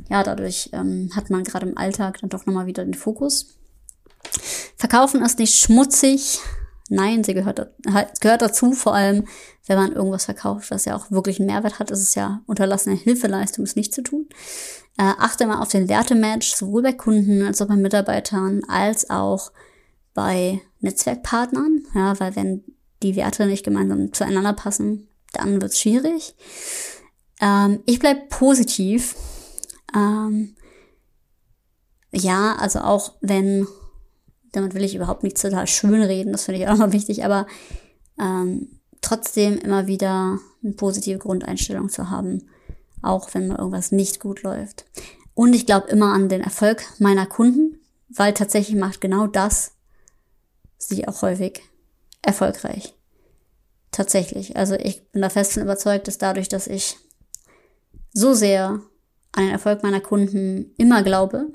ja, 0.08 0.22
dadurch 0.22 0.70
ähm, 0.72 1.10
hat 1.14 1.30
man 1.30 1.44
gerade 1.44 1.68
im 1.68 1.78
Alltag 1.78 2.18
dann 2.20 2.30
doch 2.30 2.46
nochmal 2.46 2.66
wieder 2.66 2.84
den 2.84 2.94
Fokus. 2.94 3.58
Verkaufen 4.76 5.22
ist 5.22 5.38
nicht 5.38 5.58
schmutzig. 5.58 6.40
Nein, 6.94 7.24
sie 7.24 7.32
gehört, 7.32 7.70
gehört 8.20 8.42
dazu, 8.42 8.72
vor 8.72 8.94
allem, 8.94 9.26
wenn 9.66 9.78
man 9.78 9.92
irgendwas 9.92 10.26
verkauft, 10.26 10.70
was 10.70 10.84
ja 10.84 10.94
auch 10.94 11.10
wirklich 11.10 11.40
einen 11.40 11.46
Mehrwert 11.46 11.78
hat, 11.78 11.90
ist 11.90 12.02
es 12.02 12.14
ja 12.14 12.42
unterlassene 12.46 12.96
Hilfeleistung, 12.96 13.64
es 13.64 13.76
nicht 13.76 13.94
zu 13.94 14.02
tun. 14.02 14.28
Äh, 14.98 15.14
achte 15.18 15.46
mal 15.46 15.62
auf 15.62 15.70
den 15.70 15.88
Wertematch, 15.88 16.54
sowohl 16.54 16.82
bei 16.82 16.92
Kunden 16.92 17.46
als 17.46 17.62
auch 17.62 17.66
bei 17.68 17.76
Mitarbeitern, 17.76 18.62
als 18.68 19.08
auch 19.08 19.52
bei 20.12 20.60
Netzwerkpartnern, 20.80 21.86
ja, 21.94 22.20
weil 22.20 22.36
wenn 22.36 22.62
die 23.02 23.16
Werte 23.16 23.46
nicht 23.46 23.64
gemeinsam 23.64 24.12
zueinander 24.12 24.52
passen, 24.52 25.08
dann 25.32 25.62
wird's 25.62 25.80
schwierig. 25.80 26.34
Ähm, 27.40 27.82
ich 27.86 28.00
bleib 28.00 28.28
positiv. 28.28 29.16
Ähm, 29.96 30.56
ja, 32.12 32.54
also 32.56 32.80
auch 32.80 33.14
wenn 33.22 33.66
damit 34.52 34.74
will 34.74 34.84
ich 34.84 34.94
überhaupt 34.94 35.22
nicht 35.22 35.40
total 35.40 35.66
schön 35.66 36.02
reden, 36.02 36.32
das 36.32 36.44
finde 36.44 36.60
ich 36.60 36.68
auch 36.68 36.76
noch 36.76 36.92
wichtig, 36.92 37.24
aber 37.24 37.46
ähm, 38.20 38.68
trotzdem 39.00 39.58
immer 39.58 39.86
wieder 39.86 40.38
eine 40.62 40.72
positive 40.74 41.18
Grundeinstellung 41.18 41.88
zu 41.88 42.10
haben, 42.10 42.48
auch 43.02 43.34
wenn 43.34 43.48
mal 43.48 43.58
irgendwas 43.58 43.92
nicht 43.92 44.20
gut 44.20 44.42
läuft. 44.42 44.84
Und 45.34 45.54
ich 45.54 45.66
glaube 45.66 45.88
immer 45.88 46.12
an 46.12 46.28
den 46.28 46.42
Erfolg 46.42 46.84
meiner 46.98 47.26
Kunden, 47.26 47.78
weil 48.08 48.34
tatsächlich 48.34 48.76
macht 48.76 49.00
genau 49.00 49.26
das 49.26 49.72
sie 50.78 51.08
auch 51.08 51.22
häufig 51.22 51.62
erfolgreich. 52.20 52.94
Tatsächlich. 53.90 54.56
Also 54.56 54.74
ich 54.74 55.10
bin 55.10 55.22
da 55.22 55.28
fest 55.28 55.52
von 55.52 55.62
überzeugt, 55.62 56.08
dass 56.08 56.18
dadurch, 56.18 56.48
dass 56.48 56.66
ich 56.66 56.96
so 58.12 58.34
sehr 58.34 58.80
an 59.32 59.44
den 59.44 59.50
Erfolg 59.50 59.82
meiner 59.82 60.00
Kunden 60.00 60.74
immer 60.76 61.02
glaube, 61.02 61.52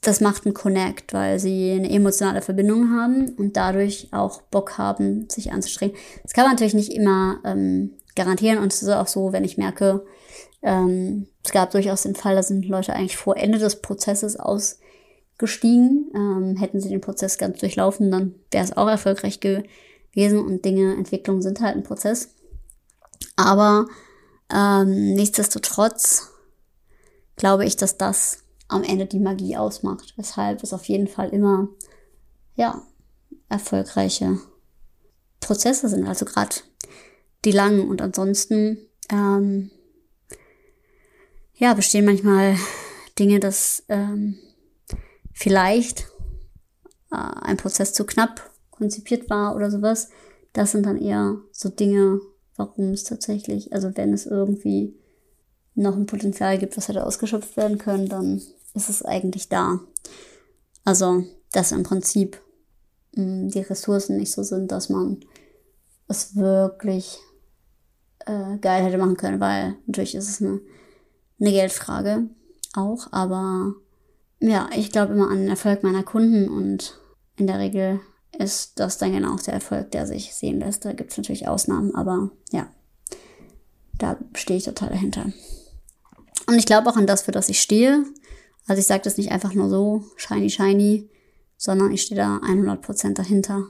das 0.00 0.20
macht 0.20 0.46
einen 0.46 0.54
Connect, 0.54 1.12
weil 1.12 1.38
sie 1.38 1.72
eine 1.72 1.90
emotionale 1.90 2.40
Verbindung 2.40 2.90
haben 2.90 3.30
und 3.36 3.56
dadurch 3.56 4.08
auch 4.12 4.40
Bock 4.42 4.78
haben, 4.78 5.28
sich 5.28 5.52
anzustrengen. 5.52 5.94
Das 6.22 6.32
kann 6.32 6.44
man 6.44 6.52
natürlich 6.52 6.74
nicht 6.74 6.92
immer 6.92 7.38
ähm, 7.44 7.92
garantieren 8.14 8.58
und 8.58 8.72
es 8.72 8.82
ist 8.82 8.88
auch 8.88 9.06
so, 9.06 9.32
wenn 9.32 9.44
ich 9.44 9.58
merke, 9.58 10.06
ähm, 10.62 11.26
es 11.44 11.52
gab 11.52 11.70
durchaus 11.70 12.02
den 12.02 12.14
Fall, 12.14 12.34
da 12.34 12.42
sind 12.42 12.66
Leute 12.66 12.94
eigentlich 12.94 13.16
vor 13.16 13.36
Ende 13.36 13.58
des 13.58 13.80
Prozesses 13.82 14.38
ausgestiegen. 14.38 16.10
Ähm, 16.14 16.56
hätten 16.56 16.80
sie 16.80 16.88
den 16.88 17.00
Prozess 17.00 17.38
ganz 17.38 17.60
durchlaufen, 17.60 18.10
dann 18.10 18.34
wäre 18.50 18.64
es 18.64 18.76
auch 18.76 18.88
erfolgreich 18.88 19.40
gewesen 19.40 20.38
und 20.38 20.64
Dinge, 20.64 20.94
Entwicklungen 20.94 21.42
sind 21.42 21.60
halt 21.60 21.76
ein 21.76 21.82
Prozess. 21.82 22.34
Aber 23.36 23.86
ähm, 24.52 25.12
nichtsdestotrotz 25.14 26.30
glaube 27.36 27.64
ich, 27.64 27.76
dass 27.76 27.96
das 27.96 28.44
am 28.70 28.82
Ende 28.82 29.06
die 29.06 29.18
Magie 29.18 29.56
ausmacht. 29.56 30.14
Weshalb 30.16 30.62
es 30.62 30.72
auf 30.72 30.84
jeden 30.84 31.08
Fall 31.08 31.30
immer, 31.30 31.68
ja, 32.54 32.82
erfolgreiche 33.48 34.38
Prozesse 35.40 35.88
sind. 35.88 36.06
Also 36.06 36.24
gerade 36.24 36.56
die 37.44 37.52
langen 37.52 37.88
und 37.88 38.00
ansonsten, 38.00 38.78
ähm, 39.10 39.70
ja, 41.54 41.74
bestehen 41.74 42.04
manchmal 42.04 42.56
Dinge, 43.18 43.40
dass 43.40 43.84
ähm, 43.88 44.38
vielleicht 45.32 46.08
äh, 47.10 47.16
ein 47.16 47.56
Prozess 47.56 47.92
zu 47.92 48.04
knapp 48.04 48.50
konzipiert 48.70 49.28
war 49.28 49.56
oder 49.56 49.70
sowas. 49.70 50.08
Das 50.52 50.72
sind 50.72 50.86
dann 50.86 50.96
eher 50.96 51.36
so 51.52 51.68
Dinge, 51.68 52.20
warum 52.56 52.92
es 52.92 53.04
tatsächlich, 53.04 53.72
also 53.72 53.90
wenn 53.96 54.12
es 54.12 54.26
irgendwie 54.26 54.94
noch 55.74 55.96
ein 55.96 56.06
Potenzial 56.06 56.58
gibt, 56.58 56.76
was 56.76 56.88
hätte 56.88 57.06
ausgeschöpft 57.06 57.56
werden 57.56 57.78
können, 57.78 58.08
dann 58.08 58.42
ist 58.74 58.88
es 58.88 59.04
eigentlich 59.04 59.48
da. 59.48 59.80
Also, 60.84 61.24
dass 61.52 61.72
im 61.72 61.82
Prinzip 61.82 62.40
mh, 63.14 63.22
hm, 63.22 63.50
die 63.50 63.60
Ressourcen 63.60 64.16
nicht 64.16 64.32
so 64.32 64.42
sind, 64.42 64.72
dass 64.72 64.88
man 64.88 65.20
es 66.08 66.36
wirklich 66.36 67.18
äh, 68.26 68.58
geil 68.58 68.84
hätte 68.84 68.98
machen 68.98 69.16
können, 69.16 69.40
weil 69.40 69.76
natürlich 69.86 70.14
ist 70.14 70.28
es 70.28 70.40
eine, 70.40 70.60
eine 71.38 71.50
Geldfrage 71.50 72.28
auch, 72.74 73.08
aber 73.12 73.74
ja, 74.40 74.68
ich 74.74 74.90
glaube 74.90 75.12
immer 75.14 75.30
an 75.30 75.38
den 75.38 75.48
Erfolg 75.48 75.82
meiner 75.82 76.02
Kunden 76.02 76.48
und 76.48 76.98
in 77.36 77.46
der 77.46 77.58
Regel 77.58 78.00
ist 78.38 78.78
das 78.78 78.98
dann 78.98 79.12
genau 79.12 79.36
der 79.36 79.54
Erfolg, 79.54 79.90
der 79.90 80.06
sich 80.06 80.34
sehen 80.34 80.60
lässt. 80.60 80.84
Da 80.84 80.92
gibt 80.92 81.10
es 81.10 81.18
natürlich 81.18 81.48
Ausnahmen, 81.48 81.94
aber 81.94 82.30
ja, 82.52 82.68
da 83.98 84.16
stehe 84.34 84.58
ich 84.58 84.64
total 84.64 84.90
dahinter. 84.90 85.32
Und 86.46 86.56
ich 86.56 86.66
glaube 86.66 86.88
auch 86.88 86.96
an 86.96 87.06
das, 87.06 87.22
für 87.22 87.32
das 87.32 87.48
ich 87.48 87.60
stehe. 87.60 88.04
Also 88.70 88.78
ich 88.78 88.86
sage 88.86 89.02
das 89.02 89.16
nicht 89.16 89.32
einfach 89.32 89.52
nur 89.52 89.68
so, 89.68 90.04
shiny, 90.14 90.48
shiny, 90.48 91.10
sondern 91.56 91.90
ich 91.90 92.02
stehe 92.02 92.20
da 92.20 92.36
100% 92.36 93.14
dahinter. 93.14 93.66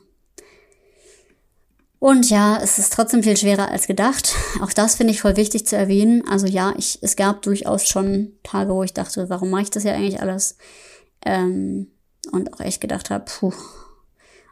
Und 1.98 2.28
ja, 2.28 2.60
es 2.62 2.78
ist 2.78 2.92
trotzdem 2.92 3.22
viel 3.22 3.38
schwerer 3.38 3.70
als 3.70 3.86
gedacht. 3.86 4.34
Auch 4.60 4.74
das 4.74 4.96
finde 4.96 5.14
ich 5.14 5.22
voll 5.22 5.38
wichtig 5.38 5.66
zu 5.66 5.74
erwähnen. 5.74 6.22
Also 6.28 6.46
ja, 6.46 6.74
ich, 6.76 6.98
es 7.00 7.16
gab 7.16 7.40
durchaus 7.40 7.88
schon 7.88 8.32
Tage, 8.42 8.74
wo 8.74 8.82
ich 8.82 8.92
dachte, 8.92 9.30
warum 9.30 9.48
mache 9.48 9.62
ich 9.62 9.70
das 9.70 9.84
ja 9.84 9.94
eigentlich 9.94 10.20
alles? 10.20 10.58
Ähm, 11.24 11.86
und 12.30 12.52
auch 12.52 12.60
echt 12.60 12.82
gedacht 12.82 13.08
habe, 13.08 13.24
puh. 13.24 13.54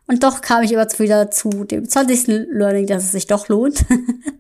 Und 0.07 0.23
doch 0.23 0.41
kam 0.41 0.63
ich 0.63 0.73
immer 0.73 0.87
wieder 0.99 1.31
zu 1.31 1.65
dem 1.65 1.87
20. 1.87 2.49
Learning, 2.53 2.87
dass 2.87 3.05
es 3.05 3.13
sich 3.13 3.27
doch 3.27 3.49
lohnt. 3.49 3.85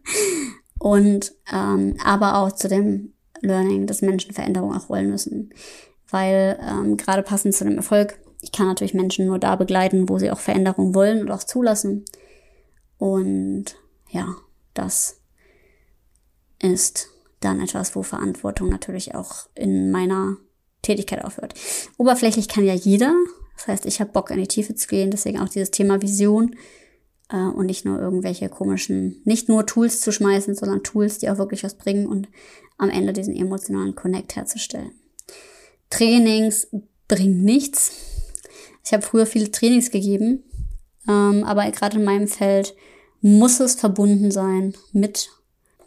und 0.78 1.34
ähm, 1.52 1.98
aber 2.02 2.38
auch 2.38 2.52
zu 2.52 2.68
dem 2.68 3.12
Learning, 3.42 3.86
dass 3.86 4.02
Menschen 4.02 4.32
Veränderungen 4.32 4.78
auch 4.78 4.88
wollen 4.88 5.10
müssen. 5.10 5.50
Weil 6.10 6.58
ähm, 6.62 6.96
gerade 6.96 7.22
passend 7.22 7.54
zu 7.54 7.64
dem 7.64 7.76
Erfolg, 7.76 8.18
ich 8.40 8.52
kann 8.52 8.66
natürlich 8.66 8.94
Menschen 8.94 9.26
nur 9.26 9.38
da 9.38 9.56
begleiten, 9.56 10.08
wo 10.08 10.18
sie 10.18 10.30
auch 10.30 10.38
Veränderungen 10.38 10.94
wollen 10.94 11.20
und 11.20 11.30
auch 11.30 11.44
zulassen. 11.44 12.04
Und 12.98 13.76
ja, 14.10 14.36
das 14.74 15.20
ist 16.60 17.08
dann 17.40 17.60
etwas, 17.60 17.94
wo 17.94 18.02
Verantwortung 18.02 18.68
natürlich 18.68 19.14
auch 19.14 19.48
in 19.54 19.90
meiner 19.90 20.36
Tätigkeit 20.82 21.24
aufhört. 21.24 21.54
Oberflächlich 21.96 22.48
kann 22.48 22.64
ja 22.64 22.74
jeder. 22.74 23.12
Das 23.56 23.68
heißt, 23.68 23.86
ich 23.86 24.00
habe 24.00 24.12
Bock 24.12 24.30
in 24.30 24.38
die 24.38 24.46
Tiefe 24.46 24.74
zu 24.74 24.88
gehen, 24.88 25.10
deswegen 25.10 25.40
auch 25.40 25.48
dieses 25.48 25.70
Thema 25.70 26.00
Vision 26.00 26.54
äh, 27.28 27.36
und 27.36 27.66
nicht 27.66 27.84
nur 27.84 27.98
irgendwelche 27.98 28.48
komischen, 28.48 29.20
nicht 29.24 29.48
nur 29.48 29.66
Tools 29.66 30.00
zu 30.00 30.12
schmeißen, 30.12 30.54
sondern 30.54 30.82
Tools, 30.82 31.18
die 31.18 31.28
auch 31.28 31.38
wirklich 31.38 31.64
was 31.64 31.74
bringen 31.74 32.06
und 32.06 32.28
am 32.76 32.90
Ende 32.90 33.12
diesen 33.12 33.34
emotionalen 33.34 33.94
Connect 33.94 34.36
herzustellen. 34.36 34.92
Trainings 35.90 36.68
bringen 37.06 37.42
nichts. 37.42 37.92
Ich 38.84 38.92
habe 38.92 39.02
früher 39.02 39.26
viele 39.26 39.50
Trainings 39.50 39.90
gegeben, 39.90 40.44
ähm, 41.08 41.44
aber 41.44 41.70
gerade 41.70 41.98
in 41.98 42.04
meinem 42.04 42.28
Feld 42.28 42.74
muss 43.20 43.60
es 43.60 43.74
verbunden 43.74 44.30
sein 44.30 44.74
mit, 44.92 45.30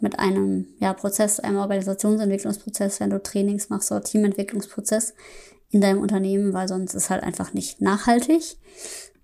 mit 0.00 0.18
einem 0.18 0.66
ja, 0.78 0.92
Prozess, 0.92 1.40
einem 1.40 1.58
Organisationsentwicklungsprozess, 1.58 3.00
wenn 3.00 3.10
du 3.10 3.22
Trainings 3.22 3.70
machst 3.70 3.90
oder 3.90 4.02
Teamentwicklungsprozess 4.02 5.14
in 5.70 5.80
deinem 5.80 6.00
Unternehmen, 6.00 6.52
weil 6.52 6.68
sonst 6.68 6.94
ist 6.94 7.10
halt 7.10 7.22
einfach 7.22 7.54
nicht 7.54 7.80
nachhaltig. 7.80 8.56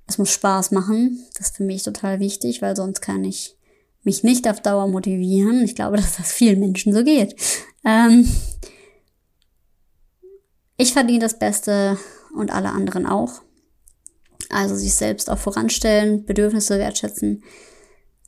Es 0.06 0.16
muss 0.16 0.30
Spaß 0.32 0.70
machen. 0.70 1.24
Das 1.36 1.48
ist 1.48 1.56
für 1.56 1.64
mich 1.64 1.82
total 1.82 2.18
wichtig, 2.18 2.62
weil 2.62 2.74
sonst 2.74 3.02
kann 3.02 3.24
ich 3.24 3.56
mich 4.02 4.24
nicht 4.24 4.48
auf 4.48 4.60
Dauer 4.60 4.88
motivieren. 4.88 5.62
Ich 5.62 5.74
glaube, 5.74 5.96
dass 5.98 6.16
das 6.16 6.32
vielen 6.32 6.60
Menschen 6.60 6.92
so 6.92 7.04
geht. 7.04 7.36
Ähm 7.84 8.26
ich 10.78 10.92
verdiene 10.92 11.18
das 11.18 11.38
Beste 11.38 11.98
und 12.34 12.50
alle 12.52 12.70
anderen 12.70 13.04
auch. 13.04 13.42
Also 14.48 14.74
sich 14.76 14.94
selbst 14.94 15.28
auch 15.28 15.38
voranstellen, 15.38 16.24
Bedürfnisse 16.24 16.78
wertschätzen. 16.78 17.42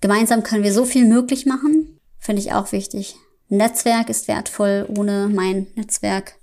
Gemeinsam 0.01 0.43
können 0.43 0.65
wir 0.65 0.75
so 0.75 0.85
viel 0.85 1.07
möglich 1.07 1.47
machen. 1.47 1.99
Finde 2.19 2.43
ich 2.43 2.53
auch 2.53 2.73
wichtig. 2.73 3.17
Netzwerk 3.49 4.11
ist 4.11 4.29
wertvoll. 4.29 4.87
Ohne 4.99 5.29
mein 5.33 5.69
Netzwerk, 5.77 6.35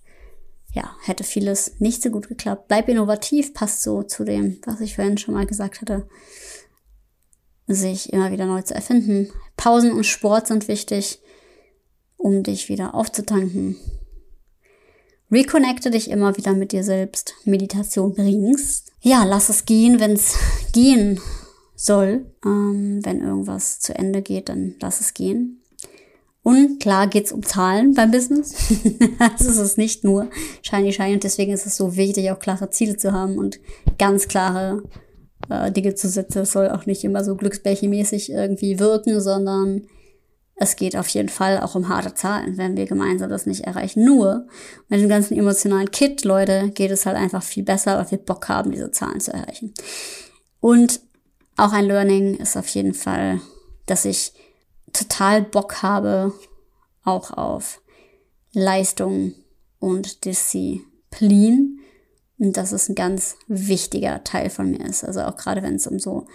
ja, 0.74 0.96
hätte 1.04 1.24
vieles 1.24 1.80
nicht 1.80 2.02
so 2.02 2.10
gut 2.10 2.30
geklappt. 2.30 2.68
Bleib 2.68 2.88
innovativ, 2.88 3.54
passt 3.54 3.84
so 3.84 4.02
zu 4.02 4.24
dem, 4.24 4.60
was 4.66 4.82
ich 4.82 4.96
vorhin 4.96 5.18
schon 5.18 5.34
mal 5.34 5.46
gesagt 5.46 5.82
hatte. 5.82 6.08
Sich 7.68 8.14
immer 8.14 8.32
wieder 8.32 8.46
neu 8.46 8.62
zu 8.62 8.74
erfinden. 8.74 9.30
Pausen 9.58 9.92
und 9.92 10.06
Sport 10.06 10.48
sind 10.48 10.70
wichtig, 10.70 11.20
um 12.16 12.44
dich 12.44 12.70
wieder 12.70 12.96
aufzutanken. 12.96 13.76
Reconnecte 15.31 15.91
dich 15.91 16.10
immer 16.10 16.38
wieder 16.38 16.53
mit 16.53 16.72
dir 16.72 16.84
selbst. 16.84 17.34
Meditation 17.43 18.13
bringst. 18.13 18.93
Ja, 19.01 19.25
lass 19.25 19.50
es 19.50 19.65
gehen, 19.65 20.00
wenn 20.00 20.13
es 20.13 20.36
gehen 20.74 21.19
soll. 21.75 22.25
Ähm, 22.46 23.01
wenn 23.03 23.22
irgendwas 23.22 23.79
zu 23.79 23.93
Ende 23.93 24.22
geht, 24.22 24.50
dann 24.50 24.75
lass 24.79 25.01
es 25.01 25.13
gehen. 25.13 25.62
Und 26.43 26.79
klar 26.79 27.07
geht's 27.07 27.34
um 27.34 27.43
Zahlen 27.43 27.93
beim 27.93 28.10
Business. 28.10 28.55
also 29.19 29.50
es 29.50 29.57
ist 29.57 29.77
nicht 29.77 30.05
nur 30.05 30.29
shiny 30.61 30.94
shiny 30.94 31.13
und 31.13 31.24
deswegen 31.25 31.51
ist 31.51 31.66
es 31.66 31.75
so 31.75 31.98
wichtig, 31.98 32.31
auch 32.31 32.40
klare 32.40 32.70
Ziele 32.70 32.96
zu 32.96 33.11
haben 33.11 33.37
und 33.37 33.59
ganz 33.98 34.29
klare 34.29 34.83
äh, 35.50 35.74
Dinge 35.74 35.96
zu 35.96 36.07
setzen. 36.07 36.44
Es 36.44 36.53
soll 36.53 36.70
auch 36.70 36.85
nicht 36.85 37.03
immer 37.03 37.25
so 37.25 37.35
glücksbärchenmäßig 37.35 38.31
irgendwie 38.31 38.79
wirken, 38.79 39.20
sondern 39.20 39.87
es 40.59 40.75
geht 40.75 40.98
auf 40.98 41.07
jeden 41.09 41.29
Fall 41.29 41.59
auch 41.59 41.75
um 41.75 41.87
harte 41.87 42.15
Zahlen, 42.15 42.57
wenn 42.57 42.75
wir 42.75 42.87
gemeinsam 42.87 43.29
das 43.29 43.46
nicht 43.46 43.65
erreichen. 43.65 44.03
Nur 44.03 44.48
mit 44.89 45.00
dem 45.00 45.07
ganzen 45.07 45.37
emotionalen 45.37 45.91
Kit, 45.91 46.25
Leute, 46.25 46.72
geht 46.72 46.89
es 46.89 47.05
halt 47.05 47.15
einfach 47.15 47.43
viel 47.43 47.63
besser, 47.63 47.98
weil 47.98 48.09
wir 48.09 48.17
Bock 48.17 48.50
haben, 48.50 48.72
diese 48.72 48.89
Zahlen 48.89 49.20
zu 49.20 49.31
erreichen. 49.31 49.75
Und 50.59 51.00
auch 51.57 51.74
ein 51.74 51.85
Learning 51.85 52.35
ist 52.37 52.57
auf 52.57 52.67
jeden 52.70 52.96
Fall, 52.96 53.39
dass 53.85 54.03
ich 54.03 54.33
total 54.93 55.43
Bock 55.43 55.83
habe, 55.83 56.33
auch 57.03 57.31
auf 57.31 57.81
Leistung 58.51 59.35
und 59.77 60.25
Disziplin. 60.25 61.79
Und 62.39 62.57
dass 62.57 62.72
es 62.72 62.89
ein 62.89 62.96
ganz 62.96 63.35
wichtiger 63.48 64.24
Teil 64.24 64.50
von 64.50 64.70
mir 64.70 64.85
ist. 64.85 65.03
Also 65.03 65.22
auch 65.22 65.35
gerade 65.35 65.63
wenn 65.63 65.75
es 65.75 65.87
um 65.87 66.00
so 66.00 66.27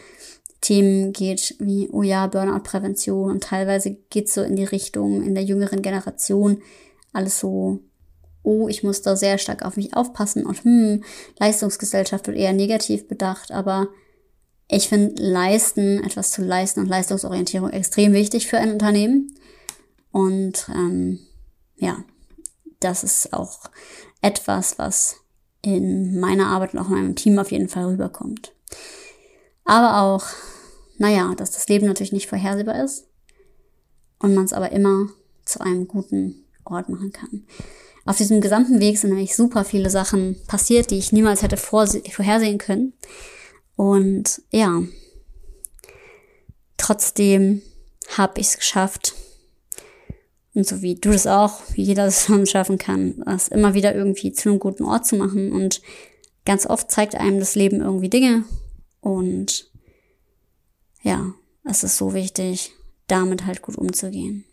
Themen 0.62 1.12
geht 1.12 1.57
wie, 1.59 1.90
oh 1.92 2.03
ja, 2.03 2.27
Burnout-Prävention 2.29 3.31
und 3.31 3.42
teilweise 3.42 3.96
geht 4.09 4.29
es 4.29 4.35
so 4.35 4.42
in 4.42 4.57
die 4.57 4.64
Richtung 4.64 5.22
in 5.22 5.35
der 5.35 5.44
jüngeren 5.44 5.83
Generation 5.83 6.62
alles 7.12 7.38
so, 7.38 7.81
oh, 8.42 8.68
ich 8.68 8.83
muss 8.83 9.03
da 9.03 9.16
sehr 9.16 9.38
stark 9.38 9.64
auf 9.64 9.77
mich 9.77 9.94
aufpassen 9.94 10.46
und 10.46 10.64
hm, 10.64 11.05
Leistungsgesellschaft 11.38 12.27
wird 12.27 12.38
eher 12.38 12.53
negativ 12.53 13.07
bedacht, 13.07 13.53
aber 13.53 13.88
ich 14.68 14.88
finde 14.88 15.22
leisten, 15.22 16.03
etwas 16.03 16.31
zu 16.31 16.42
leisten 16.42 16.81
und 16.81 16.87
Leistungsorientierung 16.87 17.70
extrem 17.70 18.14
wichtig 18.14 18.46
für 18.46 18.57
ein 18.57 18.72
Unternehmen. 18.72 19.35
Und 20.11 20.66
ähm, 20.75 21.18
ja, 21.77 22.03
das 22.81 23.05
ist 23.05 23.35
auch 23.35 23.61
etwas, 24.22 24.79
was 24.79 25.16
in 25.61 26.18
meiner 26.20 26.46
Arbeit 26.46 26.72
und 26.72 26.81
auch 26.81 26.88
in 26.88 26.94
meinem 26.94 27.16
Team 27.16 27.38
auf 27.38 27.53
jeden 27.53 27.68
Fall 27.68 27.85
rüberkommt. 27.85 28.53
Aber 29.64 30.03
auch 30.03 30.27
naja, 30.98 31.35
dass 31.37 31.51
das 31.51 31.68
Leben 31.68 31.87
natürlich 31.87 32.12
nicht 32.12 32.29
vorhersehbar 32.29 32.83
ist 32.83 33.09
und 34.20 34.35
man 34.35 34.44
es 34.44 34.53
aber 34.53 34.70
immer 34.70 35.09
zu 35.44 35.61
einem 35.61 35.88
guten 35.88 36.44
Ort 36.64 36.88
machen 36.88 37.12
kann. 37.12 37.44
Auf 38.05 38.16
diesem 38.16 38.40
gesamten 38.40 38.81
Weg 38.81 38.98
sind 38.98 39.11
nämlich 39.11 39.35
super 39.35 39.64
viele 39.64 39.90
Sachen 39.90 40.37
passiert, 40.46 40.90
die 40.90 40.98
ich 40.98 41.12
niemals 41.12 41.42
hätte 41.42 41.57
vorhersehen 41.57 42.59
können. 42.59 42.92
Und 43.77 44.42
ja, 44.51 44.83
trotzdem 46.77 47.62
habe 48.16 48.40
ich 48.40 48.48
es 48.48 48.59
geschafft. 48.59 49.14
Und 50.55 50.66
so 50.66 50.83
wie 50.83 50.96
du 50.96 51.11
das 51.11 51.27
auch, 51.27 51.62
wie 51.75 51.83
jeder 51.83 52.05
das 52.05 52.31
schaffen 52.44 52.79
kann, 52.79 53.22
das 53.25 53.48
immer 53.48 53.75
wieder 53.75 53.94
irgendwie 53.94 54.33
zu 54.33 54.51
einem 54.51 54.59
guten 54.59 54.85
Ort 54.85 55.07
zu 55.07 55.16
machen. 55.16 55.51
Und 55.51 55.81
ganz 56.44 56.66
oft 56.66 56.90
zeigt 56.90 57.14
einem 57.14 57.38
das 57.40 57.55
Leben 57.55 57.81
irgendwie 57.81 58.11
Dinge. 58.11 58.44
Und 59.03 59.69
ja, 61.03 61.35
es 61.65 61.83
ist 61.83 61.97
so 61.97 62.15
wichtig, 62.15 62.73
damit 63.09 63.45
halt 63.45 63.61
gut 63.61 63.77
umzugehen. 63.77 64.45